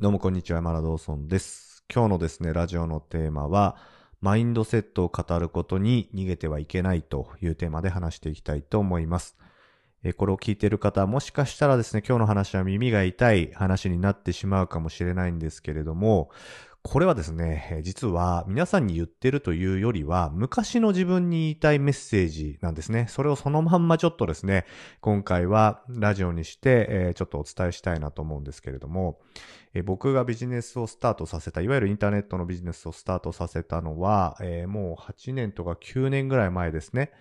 [0.00, 1.82] どうもこんにちは、マラドーソンです。
[1.92, 3.76] 今日のですね、ラジオのテーマは、
[4.20, 9.36] マインドセットを語ることに逃げてはいけないというテーマで話していきたいと思います。
[10.04, 16.30] えこれを聞いている方もしかしたらですね、今日の話は耳が痛い話になってしまうかもしれないんですけれども、
[16.90, 23.04] これはですね、実は皆さんに言ってるというよりは、昔の自分に言いたいメッセージなんですね。
[23.10, 24.64] それをそのまんまちょっとですね、
[25.02, 29.20] 今回はラジオにして、ちょっとお伝えしたいなと思うんですけれども、
[29.84, 37.12] 僕がビジネスをスタートさせた、いわゆるインターネットのビジネスをスタートさせたのは、もう8年とか9年ぐらい前ですね。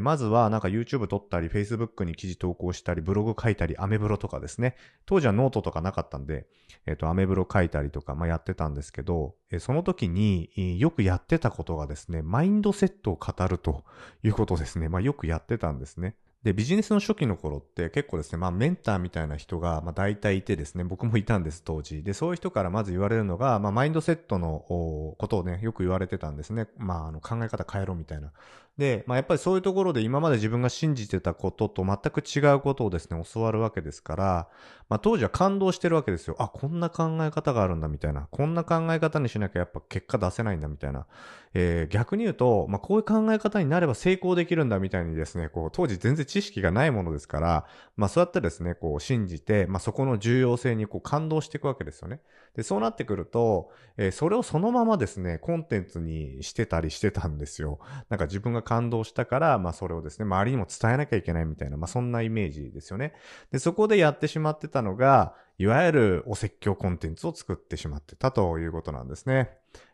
[0.00, 4.76] まずはなんか YouTube 撮ったり、Facebook に記事投稿したり、ブログ書いたり、アメブロとかですね。
[5.04, 6.46] 当時はノートとかなかったんで、
[6.86, 13.84] えっ、と、アメブロ書いたりとか、まあ、やってたんですけど、その時に、よくやってたことがですね、マインドセットを語ると
[14.22, 14.88] いうことですね。
[14.88, 16.14] まあ、よくやってたんですね。
[16.44, 22.02] で、ビジネスの初期の頃って結構ですね、まあメンターみたいな人が、まあ大体いてですね、僕もいたんです、当時。
[22.02, 26.68] で、そういう人からまず言われるのが、まあマインドセットのことをね、よく言われてたんですね。
[26.76, 28.30] まああの考え方変えろみたいな。
[28.76, 34.48] で、まあやっぱりそういうところで今まで自分が信じてたことと全く違うことをですね、教わるわけですから、
[34.88, 36.34] まあ当時は感動してるわけですよ。
[36.40, 38.26] あ、こんな考え方があるんだみたいな。
[38.32, 41.06] こんな考え方にしなきゃやっぱ結果出せないんだみたいな。
[41.54, 52.20] えー逆に言うと、まあこういう考え方になれば成功できるんだみたいにですね、こう当時全然知識がないものですから、まあそうやってですね、こう信じて、まあそこの重要性にこう感動していくわけですよね。
[52.56, 57.78] で、そうなってくると、えーそれをそのままですね、コンテンツにしてたりしてたんですよ。
[58.08, 63.14] なんか自分が感動したから、まあそれをですね、周りにも伝えなきゃいけないみたいな、まあそんなイメージですよね。
[63.52, 69.50] で、そこでやってしまってたのが、いわゆるお説教コンテンツを作ってしまってたということなんですね。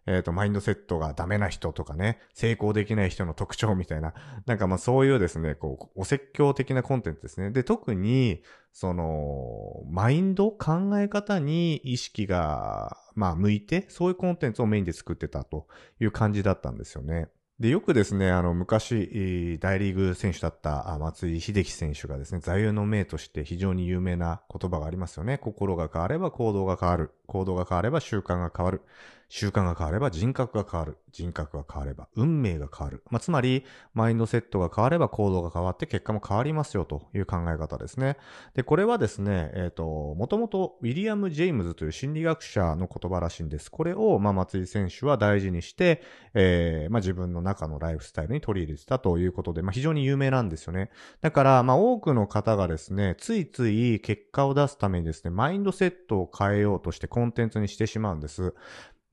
[0.07, 4.15] えっ、と、マインドセットがダメな人とかね、成功できない人の特徴みたいな、
[4.47, 7.51] なんかまあそういうですね、こう、お説教的なコンテンツですね。
[7.51, 15.67] で、特に、その、マインド、考え方に意識が、まあ向いて、そういうコンテンツをメインで作ってたと
[16.01, 17.29] いう感じだったんですよね。
[17.61, 25.37] で、よくですね、あの、昔、大リーグ選手だった松井秀喜選手がですね、座右の銘として非常に有名な言葉がありますよね。
[25.37, 27.11] 心が変われば行動が変わる。
[27.27, 28.81] 行動が変われば習慣が変わる。
[29.31, 30.99] 習慣が変われば人格が変わる。
[31.13, 33.05] 人格が変われば運命が変わる。
[33.11, 33.65] まあ、つまり、
[33.95, 38.17] マインドセットが変われば行動が変わって結果も変わりますよという考え方ですね。
[38.55, 39.85] で、これはですね、えっ、と、
[40.17, 43.71] もともとウィリアム・ジェームズという心理学者の言葉らしいんです。
[43.71, 46.03] これを、まあ、松井選手は大事にして、
[46.35, 50.91] えーまあ、自分の中のライフスタイルに取り入れてたということで、まあ、非常に有名なんですよね。
[51.21, 58.55] だから、まあ、多くの方がですね、ついつい結果を出すためにですね、マインドセットを変えようとしてコンテンツにしてしまうんです。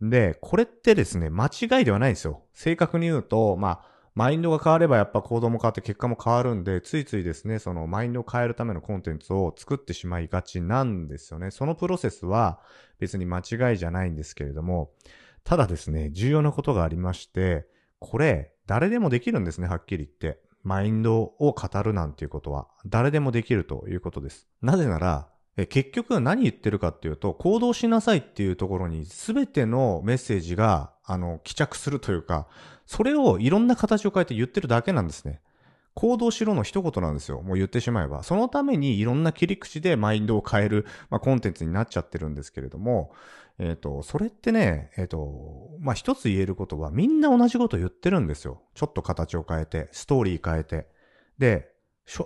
[0.01, 2.43] で、これってですね、間違いではないんですよ。
[2.53, 11.51] 正確に言うと、まあ、マインドが変わればやっぱ行動も変わって結果も変わるんで、ついついですね、そのマインドを変えるためのコンテンツを作ってしまいがちなんですよね。
[11.51, 12.59] そのプロセスは
[12.97, 14.91] 別に間違いじゃないんですけれども、
[15.43, 17.67] ただですね、重要なことがありまして、
[17.99, 20.41] これ、誰でもできるんですね、はっきり言って。
[20.63, 24.49] マインドを語るなんていうことは、誰でもできるということです。
[24.61, 32.47] なぜなら、え結局何言ってるかっていうと、行動しなさいっていうところに全てのメッセージが、あの、帰着するというか、
[32.85, 35.41] それをいろんな形を変えて言ってるだけなんですね。
[35.95, 37.41] 行動しろの一言なんですよ。
[37.41, 38.21] もう言ってしまえば。
[38.21, 43.11] そのためにいろんな切り口でマインドを変える、まあ、コンテンツになっちゃってるんですけれども、
[43.57, 48.61] えっ、と、それってね、えっ、と、まあ、一つ言えることは、みんな同じこと言ってるんですよ。
[48.75, 50.87] ちょっと形を変えて、ストーリー変えて。
[51.39, 51.71] で、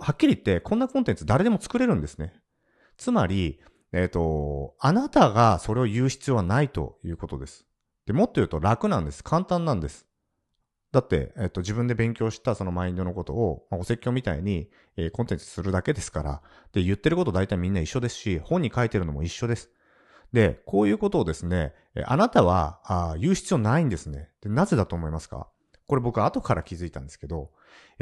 [0.01, 2.33] はっきり言って、こんなコンテンツ誰でも作れるんですね。
[3.01, 3.59] つまり、
[3.93, 7.65] えっ、と、あなたがそれを言う必要はないということです。
[8.05, 9.23] で、もっと言うと楽なんです。
[9.23, 10.05] 簡単なんです。
[10.91, 19.71] だって、えっ、と、自分で勉強したそのマインドのことを、まあ、お説教みたいに、えーコンテンツするだけですから、で、言ってること大体みんな一緒ですし、本に書いてるのも一緒です。
[20.31, 21.73] で、こういうことをですね、
[22.05, 24.29] あなたはあ言う必要ないんですね。
[24.41, 25.47] で、なぜだと思いますか？
[25.91, 27.51] これ僕後から気づいたんですけど、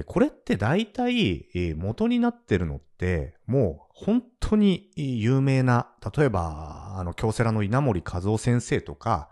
[0.06, 9.32] これって大体、元になってるのって、もう本当に有名な、例えば、あの、京セラの稲森和夫先生とか、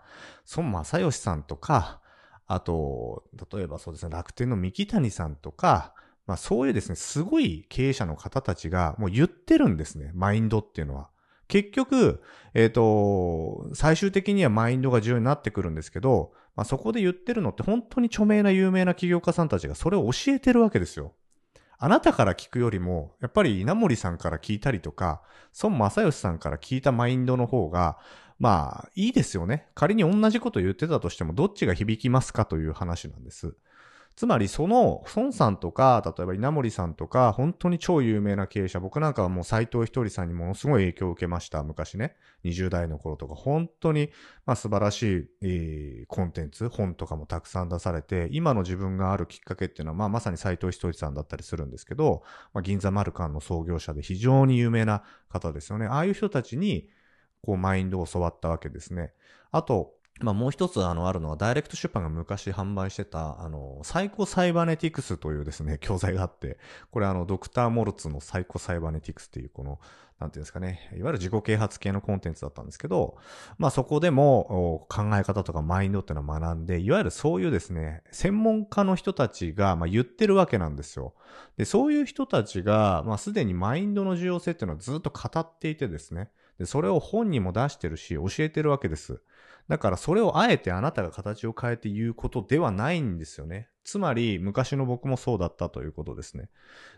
[0.56, 2.00] 孫正義さんとか、
[2.48, 3.22] あと、
[3.52, 5.94] 例えばそうですね、楽天の三木谷さんとか、
[6.26, 11.10] まあそういうですね、すごい経営者の方たちがもう言ってるんですね、マインドっていうのは。
[11.48, 12.22] 結局、
[12.54, 21.14] えっ、と、最終的にはマインドが重要になってくるんですけど、まあそこで言ってるのって本当に著名な有名な起業家さんたちがそれを教えてるわけですよ。
[21.80, 25.22] あなたから聞くよりも、やっぱり稲森さんから聞いたりとか、
[25.62, 27.98] 孫正義さんから聞いたマインドの方が、
[28.40, 29.68] まあ、いいですよね。
[29.74, 33.54] 仮に同じこと言ってたとしても、どっちが響きますかという話なんです。
[34.18, 41.62] つまりその孫さんとか、例えば稲森さんとか、本当に超有名な経営者、僕なんかはもう斎藤ひとりさんにものすごい影響を受けました。
[41.62, 42.16] 昔ね。
[42.42, 44.10] 20代の頃とか、本当に、
[44.44, 55.86] まあ素晴らしい、えー、コンテンツ、本とかもたくさん出されて、今の自分があるきっかけっていうのは、まあまさに斎藤ひとりさんだったりするんですけど、まあ銀座マルカンの創業者で非常に有名な方ですよね。
[55.86, 56.88] ああいう人たちに、
[57.40, 59.12] こうマインドを教わったわけですね。
[59.52, 66.58] あと、まあもう一つあのあるのは、ダイレクト出版が昔販売してた、あの、サイコサイバネティクスというですね、教材があって、
[66.90, 69.78] これあの、ドクター・モルツのサイコサイバネティクスっていう、この、
[70.18, 73.18] なんていうんですかね、いわゆる自己啓発系のコンテンツだったんですけど、
[73.56, 81.14] まあそこでも考え方とかマインドっていうのを学んで、いわゆるそういうですね、専門家の人たちが、まあ言ってるわけなんですよ。
[81.56, 89.22] で、そういう人たちが、まあすでにマインドの重要性っていうのをずっと語っていてですね、で、それを本にも出してるし、教えてるわけです。
[89.68, 93.68] だからそれをあえてあなたが形を変えて言うことではないんですよね。
[93.84, 96.50] つまり、昔の僕もそうだったということですね。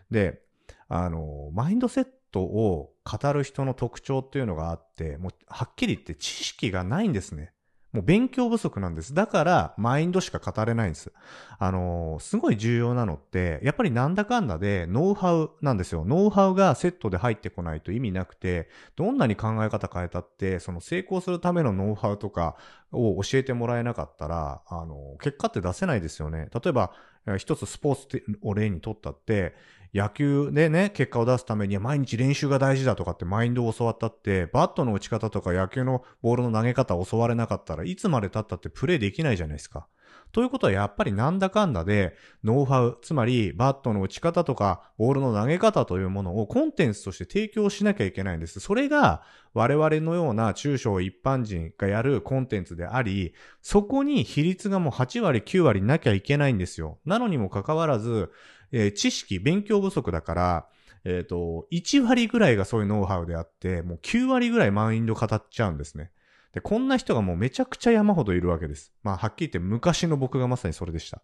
[0.09, 0.41] で、
[0.87, 7.53] あの、マインドセットを語る人の特徴っていうのがあって、もうはっきり言って知識がないんですね。
[7.91, 9.13] もう勉強不足なんです。
[9.13, 11.11] だから、マインドしか語れないんです。
[11.59, 16.05] あのー、すごい重要なのって、やっぱりなんだかんだでノウハウなんですよ。
[16.05, 22.55] ノウハウがセットで入ってこないと意味なくて、どんなに考え方変えたって、その成功するためのノウハウとか
[22.93, 26.47] を教えてもらえなかったら、あのー、結果って出せないですよね。
[26.53, 26.93] 例えば、
[27.37, 29.53] 一つスポーツを例にとったって、
[29.93, 39.87] 野球でね、結果を出すためには毎日練習が大事だとかってマインドを教わったって、バットの打ち方とか野球のボールの投げ方を教われなかったらいつまで経ったってプレイできないじゃないですか。
[40.31, 48.61] ということはやっぱりなんだかんだで、ノウハウ、つまりバットの打ち方とか、ボールの投げ方というものをコンテンツとして提供しなきゃいけないんです。
[48.61, 49.23] それが
[49.53, 56.99] 我々のような中小一般人がやるコンテンツであり、そこに比率がもう8割、9割なきゃいけないんですよ。
[57.05, 58.31] なのにもかかわらず、
[58.71, 60.67] えー、知識、勉強不足だから、
[61.03, 66.11] えっ、ー、と、1割ぐらいがそういうノウハウであって、もう9割ぐらいマインド語っちゃうんですね。
[66.53, 68.91] で、こんな人がもうめちゃくちゃ山ほどいるわけです。
[69.03, 71.21] まあ、はっきり言って昔の僕がまさにそれでした。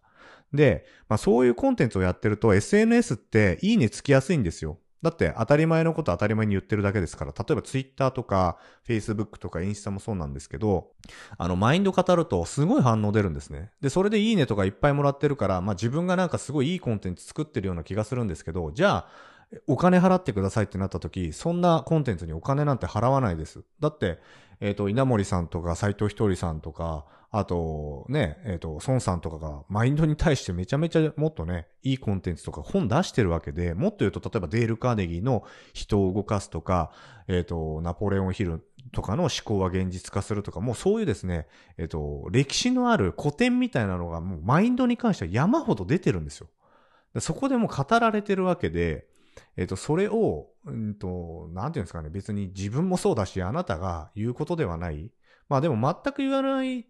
[0.52, 4.78] で、まあ、そういうコンテンツをやってると SNS っていいねつきやすいんですよ。
[5.02, 10.88] だって当たり前のこと当たり前に言ってるだけですから、例えばツイッターとかフェイスブックとかインスタもそうなんですけど、
[11.36, 13.70] あの、マインド語るとすごい反応出るんですね。
[13.80, 19.08] で、それでいいねとかいっぱいもらってるから、まあ自分がなんかすごいいいコンテンツ作ってるような気がするんですけど、じゃあ、
[19.66, 23.62] お金払ってくださいってなった時、そんなコンテンツにお金なんて払わないです。
[23.80, 24.18] だって、
[24.60, 35.44] えっ、ー、と、稲森さんとか斎藤ひとりさんとか、あと、ね、えっ、ー、と、孫さんとかがマインドに対してめちゃめちゃもっとね、いいコンテンツとか本出してるわけで、もっと言うと、例えばデール・カーネギーの
[35.74, 36.90] 人を動かすとか、
[37.28, 41.46] えっ、ー、と、ナポレオン・ヒルとかの思考は現実化するとか、もうそういうですね、
[41.76, 46.48] えっ、と、歴史のある古典みたいなのがもうマインドに関しては山ほど出てるんですよ。
[47.20, 49.07] そこでも語られてるわけで、
[49.56, 55.10] えっ、と、それを、うんと、なんていうんですかね、別に自分もそうだし、あなたが言うことではない。
[55.48, 56.86] まあでも全く言わない、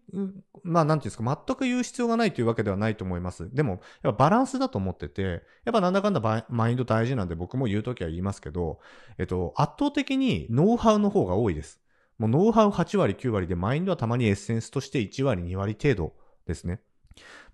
[0.63, 3.53] まあなんていうんですか、全く言う必要がないというわけではないと思います。
[3.53, 8.79] でも、やっぱバランスだと思ってて、やっぱなんだかんだマインド大事なんで僕も言うときは言いますけど、
[9.17, 11.79] えっと、圧倒的にノウハウの方が多いです。
[12.17, 16.13] もうノウハウ8割9割でマインドはたまにエッセンスとして1割2割程度
[16.45, 16.81] ですね。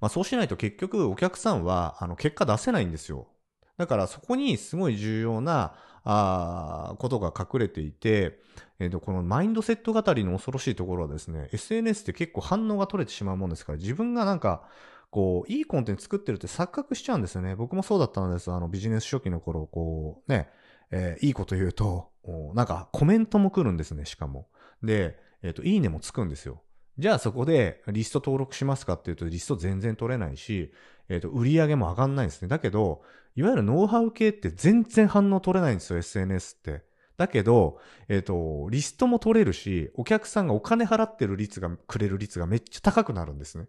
[0.01, 3.27] まあそうしないと結局お客さんはあの結果出せないんですよ。
[3.77, 5.75] だからそこにすごい重要な、
[6.07, 8.39] あことが隠れていて、
[8.79, 14.63] え、ー、と、このマインドセット語りの恐ろしいところはですね、SNS って結構反応が取れてしまうもんですから、自分がなんか、
[15.09, 17.55] こう、いいコンテンツ作ってるって錯覚しちゃうんですよね。
[17.55, 18.51] 僕もそうだったんです。
[18.51, 20.49] あの、ビジネス初期の頃、こう、ね、
[20.91, 22.11] えー、いいこと言うと、
[22.53, 24.47] なんかコメントも来るんですね、しかも。
[24.83, 26.61] で、えっ、ー、と、いいねもつくんですよ。
[26.97, 30.71] じゃあそこでリスト登録しますかっていうとリスト全然取れないし、
[31.09, 32.47] えっ、ー、と、売り上げも上がんないんですね。
[32.47, 33.03] だけど、
[33.35, 36.83] いわゆるノウハウ系って全然反応取れないんですよ、SNS って。
[37.17, 43.67] だけど、えっ、ー、と、リストも取れるし、お客さんがお金払ってる率が、くれる率がめっちゃ高くなるんですね。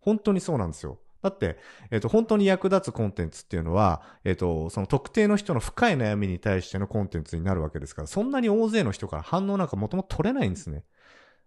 [0.00, 0.98] 本当にそうなんですよ。
[1.22, 1.58] だって、
[1.90, 10.84] えっ、ー、と、本当に役立つコンテンツっていうのは、えっ、ー、と、その特定の人の深い悩みに対してのコンテンツになるわけですから、そんなに大勢の人から反応なんかもともと取れないんですね。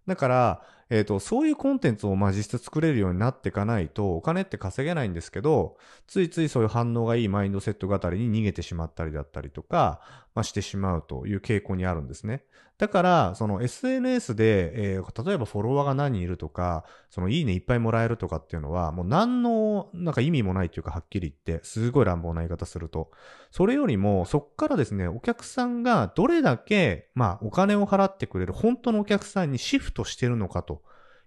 [0.07, 10.01] だから、えっ、ー、と、そういうコンテンツをまあ実質作れるようになっていかないと、お金って稼げないんですけど、ついついそういう反応がいいマインドセット語りに逃げてしまったりだったりとか、
[10.35, 12.43] まあ、してしまうという傾向にあるんですね。
[12.77, 23.11] だから、その SNS で、えー、例えばフォロワーが何人いるとか、そのいいねいっぱいもらえるとかっていうのは、もう何の、なんか意味もないというか、はっきり言って、すごい乱暴な言い方すると。
[23.51, 30.80] それよりも、そっからですね、お客さんがどれだけ、まあ、お金を払ってくれる本当のお客さんにシフトしてるのかと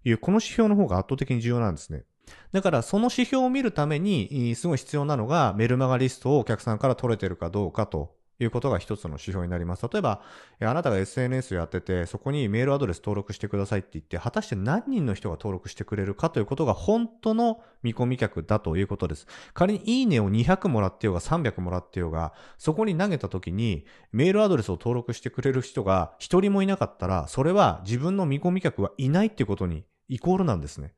[0.04, 2.04] いう、この指標の方が圧倒的に重要なんですね。
[2.52, 9.86] だからその指標を見るために、すごい必要なのがメルマガリストをお客さんから取れてるかどうかということが一つの指標になります。
[9.90, 10.22] 例えば、
[10.60, 19.26] あなたが SNS をやってて、そこにメールアドレス登録してくださいって言って、果たして何人の人が登録してくれるかということが本当の見込み客だということです。
[19.52, 30.94] 仮にいいねを200もらってようが300もらってようが、そこに投げた時にメールアドレスを登録してくれる人が一人もいなかったら、それは自分の見込み客はいないっていうことにイコールなんですね。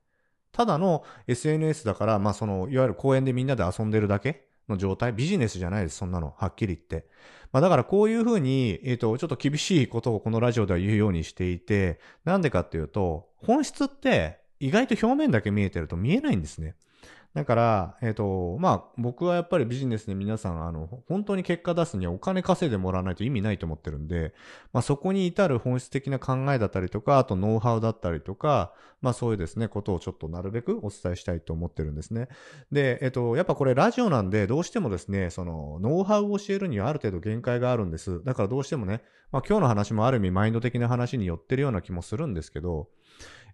[0.52, 6.34] ただの SNS だから、まあその、いわゆる公園でみんなで遊んでるだけの状態、ビジネスじゃないです、そんなの。
[6.38, 7.08] はっきり言って。
[7.52, 16.74] まあだからこういうふうに、えっ、ー、と、ちょっと厳しいことをこのラジオでは言うようにしていて、なんでかっていうと、本質って意外と表面だけ見えてると見えないんですね。
[17.36, 24.32] だから、えっ、ー、と、まあ、僕はやっぱりビジネスで皆さん、あの、本当に結果出すにはお金稼いでもらわないと意味ないと思ってるんで、
[24.72, 32.28] まあ、そこに至る本質的な考えだったりとか、あとノウハウだったりとか、まあ、そういうですね、ことをちょっとなるべくお伝えしたいと思ってるんですね。
[32.72, 38.24] で、えっ、ー、と、やっぱこれラジオなんで、どうしてもですね、その、ノウハウを教えるにはある程度限界があるんです。
[38.24, 42.88] だからどうしてもね、まあ、今日の話もある意味マインド的な話に寄ってるような気もするんですけど、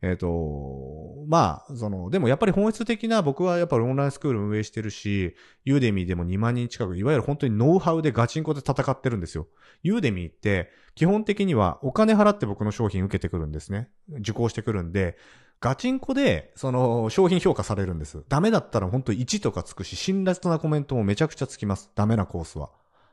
[0.03, 9.49] えっ、ー、と、まあ、その、でもやっぱり本質的な僕はやっぱぱりオンラインスクール運営してるし、ユーデミーでも2万人近く、いわゆる本当にノウハウでガチンコで戦ってるんですよ。
[9.83, 13.89] ユーデミーって基本的にはお金払って僕の商品受けてくるんですね。
[14.19, 15.17] 受講してくるんで、
[15.61, 18.25] ガチンコで、その、商品評価されるんです。
[18.29, 21.89] ダメだったら本当1とかつくし、辛辣なコメントもめちゃくちゃつきます。
[21.95, 22.71] ダメなコースは。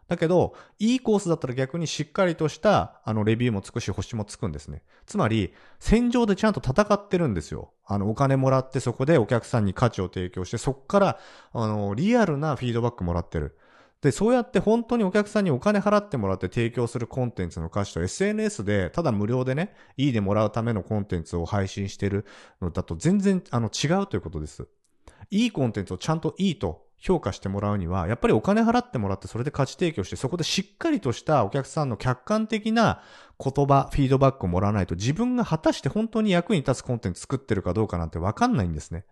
[0.10, 4.82] だけど、いいコースだったら逆にしっかりとした、あの、レビューもつくし、星もつくんですね。
[5.06, 7.72] つまり、戦場でちゃんと戦ってるんですよ。
[7.86, 11.20] あの、お金もらってそこでお客さんに価値を提供して、そこから、
[11.54, 13.56] あの、リアルなフィードバックもらってる。
[14.01, 22.25] で、そうやって本当にお客さんにお金払ってもらって提供するコンテンツの価値と SNS でただ無料でね、いいでもらうためのコンテンツを配信してる
[22.62, 24.68] のだと全然あの違うということです。
[25.32, 33.01] いいコンテンツをちゃんといいと評価してもらうには、やっぱりお金払ってもらってそれで価値提供して、そこでしっかりとしたお客さんの客観的な
[33.41, 39.06] 言葉、フィードバックをもらわないと自分が果たして本当に役に立つコンテンツ作ってるかどうかなんてわかんないんですね。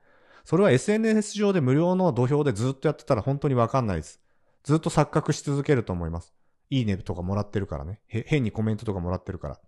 [0.44, 4.22] それは SNS 上で無料の土俵でずっとやってたら本当にわかんないです。
[4.64, 6.34] ずっと錯覚し続けると思います。
[6.70, 8.00] いいねとかもらってるからね。
[8.08, 9.60] 変にコメントとかもらってるから。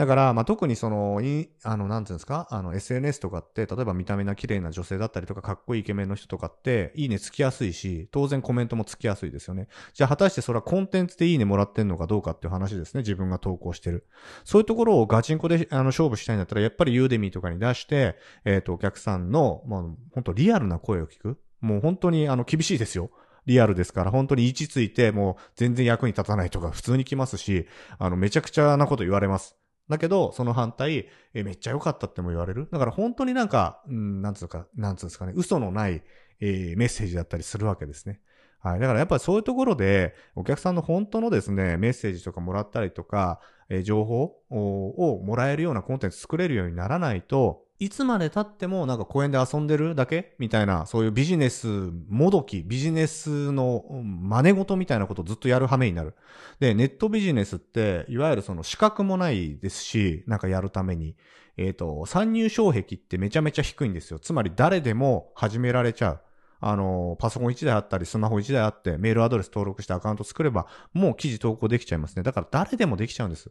[0.00, 9.68] だから、まあ、特にその、い、あの、なんていうんですか、あの、SNS とかって、例えば見た目が綺麗な女性だったりとか、かっこいいイケメンの人とかって、いいねつきやすいし、当然コメントもつきやすいですよね。
[9.92, 13.00] じゃあ、果たしてそれはコンテンツでいいねもらってんのかどうかっていう話ですね。
[13.00, 14.06] 自分が投稿してる。
[14.44, 18.16] そういうところをガチンコで、あの、勝負したいんだったら、やっぱりユーデミーとかに出して、
[18.46, 19.82] えっ、ー、と、お客さんの、まあ、
[20.14, 21.38] 本当リアルな声を聞く。
[21.60, 23.10] もう本当に、あの、厳しいですよ。
[23.44, 27.66] リアルですから、本当に位置ついて、もう全然役に立たないとか普通に来ますし、
[27.98, 29.59] あの、めちゃくちゃなこと言われます。
[29.90, 32.68] だけど、その反対、えめっちゃ良かったっても言われる？
[32.72, 36.02] だから本当になんか、うん、なんつうか、なんつうんですかね、嘘のない、
[36.40, 38.20] えー、メッセージだったりするわけですね。
[38.60, 38.80] はい。
[38.80, 51.66] だからやっぱりそういうところで、お客さんの本当のですね、メッセージとかもらったりとか、えー、情報をもらえるようなコンテンツ作れるようにならないと、いつまで経ってもなんか公園で遊んでるだけみたいな、そういうビジネス
[52.10, 56.14] もどき、ビジネスの真似事みたいなことをずっとやる羽目になる。
[56.58, 61.16] で、ネットビジネスって、いわゆるその資格もないですし、なんかやるために。
[61.56, 64.18] えっ、ー、と、参入障壁ってめちゃめちゃ低いんですよ。
[64.18, 66.20] つまり誰でも始められちゃう。
[66.60, 72.22] あの、パソコン1台あったり、スマホ1台あって、メールアドレス登録してアカウント作れば、もう記事投稿できちゃいますね。
[72.24, 73.50] だから誰でもできちゃうんです。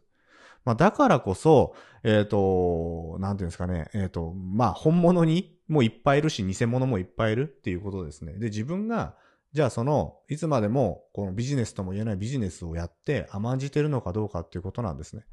[0.64, 8.34] まあ、だからこそ、えっ、ー、と、なんていうんですかね、えっ、ー、と、まあ、本物にもいっぱいいるし、偽物もいっぱいいるっていうことですね。
[8.34, 9.14] で、自分が、
[9.52, 15.24] じゃあその、いつまでも、このビジネスとも言えないビジネスをやって甘んじてるのかどうかっていうことなんですね。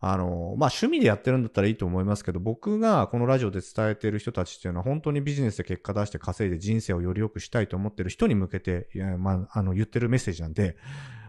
[0.00, 8.88] あの、まあ、趣味でやってるんだったらいいと思いますけど、僕がこのラジオで伝えてる人たちっていうのは本当にビジネスで結果出して稼いで人生をより良くしたいと思ってる人に向けて、
[9.18, 10.76] まあ、あの、言ってるメッセージなんで、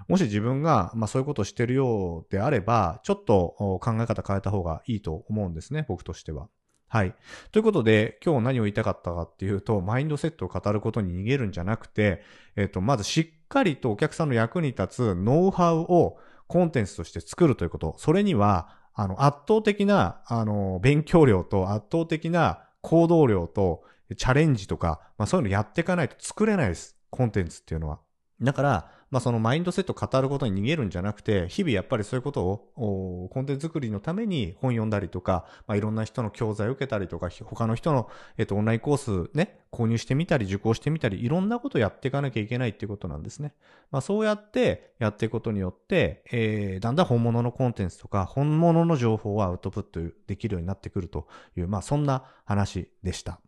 [0.07, 6.47] もし自分が、まあそういうことをしてるようであれば、ちょっと考え方変えた方がいいと思うんですね、僕としては。
[6.89, 7.13] はい。
[7.51, 12.21] ということで、今日何を言いたかったかっていうと、マインドセットを語ることに逃げるんじゃなくて、
[12.55, 17.95] えっと、まずしっかりとお客さんの役に立つノウハウをコンテンツとして作るということ。
[17.97, 23.83] それには、あの、圧倒的な、あの、勉強量と圧倒的な行動量と
[24.15, 26.97] チャレンジとか、まあそういうのやっていかないと作れないです。
[27.09, 27.99] コンテンツっていうのは。
[28.41, 43.53] だから、まあそのマインドセット語ることに逃げるんじゃなくて、日々やっぱりそういうことを、コンテンツ作りのために本読んだりとか、まあいろんな人の教材を受けたりとか、他の人の、えっと、オンラインコースね、購入してみたり、受講してみたり、いろんなことをやっていかなきゃいけないっていうことなんですね。
[43.91, 53.39] まあそうやってやっていくことによって、えー、だんだん本物のコンテンツとか、本物の情報をアウトプットできるようになってくるという、まあそんな話でした。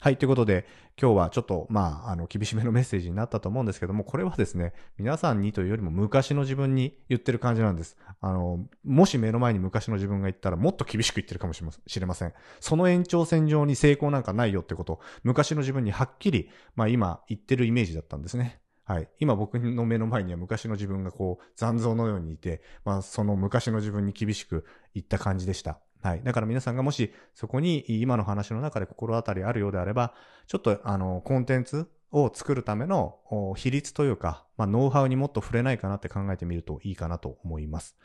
[0.00, 0.16] はい。
[0.16, 0.64] ということで、
[0.96, 7.96] 今日はちょっと、まあ、あの、厳しめのメッセージになったと思うんですけども、これはですね、皆さんにというよりも昔の自分に言ってる感じなんです。
[8.20, 11.64] あの、もし目の前に昔の自分が言ったらもっと厳しく言ってるかもし
[11.98, 12.32] れません。
[12.60, 18.60] その延長線上に成功なんかないよってこと、昔の自分にはっきり、まあ今言ってるイメージだったんですね。
[18.84, 19.08] はい。
[19.18, 24.64] 今僕の目の前には昔の自分がこう残像のようにいて、まあその昔の自分に厳しく
[24.94, 25.80] 言った感じでした。
[26.02, 26.22] はい。
[26.22, 30.14] だから皆さんがもしそこに今の話の中で心当たりあるようであれば、
[30.46, 33.18] ちょっとあの、コンテンツを作るための
[33.56, 37.96] 比率というか、まあ、ノウハウにもっと触れないかなって考えてみるといいかなと思います。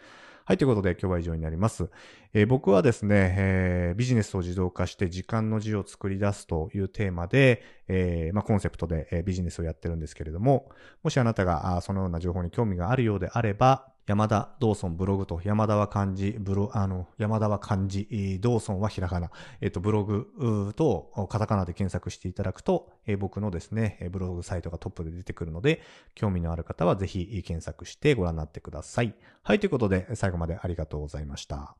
[0.45, 1.89] はい、ということで今日は以上になります。
[2.33, 10.69] えー、僕はですね、えー、ビジネスを自動化して時間の字を作り出すというテーマで、えー、まあ、コンセプトで、えビジネスをやってるんですけれども、
[11.01, 19.31] もしあなたがあそのような情報に興味があるようであれば、山田道村ブログと、山田は漢字、ブロ、あの、山田は漢字、道村はひらがな、
[19.61, 25.81] えっ、と、ブログとカタカナで検索していただくと、え僕のですね、ブログサイトがトップで出てくるので、
[26.15, 29.15] 興味のある方はぜひ検索してご覧になってください。
[29.41, 31.77] はい、ということで、最後までありがとうございました。